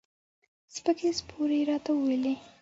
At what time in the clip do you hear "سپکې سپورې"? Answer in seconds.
0.75-1.57